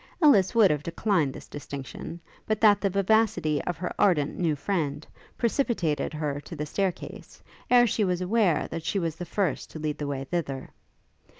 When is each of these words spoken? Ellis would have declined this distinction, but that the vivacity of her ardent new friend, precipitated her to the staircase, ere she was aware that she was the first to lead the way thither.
Ellis 0.19 0.55
would 0.55 0.71
have 0.71 0.81
declined 0.81 1.31
this 1.31 1.47
distinction, 1.47 2.19
but 2.47 2.59
that 2.59 2.81
the 2.81 2.89
vivacity 2.89 3.63
of 3.65 3.77
her 3.77 3.93
ardent 3.99 4.35
new 4.35 4.55
friend, 4.55 5.05
precipitated 5.37 6.11
her 6.11 6.41
to 6.41 6.55
the 6.55 6.65
staircase, 6.65 7.43
ere 7.69 7.85
she 7.85 8.03
was 8.03 8.19
aware 8.19 8.67
that 8.69 8.83
she 8.83 8.97
was 8.97 9.15
the 9.15 9.25
first 9.25 9.69
to 9.69 9.77
lead 9.77 9.99
the 9.99 10.07
way 10.07 10.23
thither. 10.23 10.71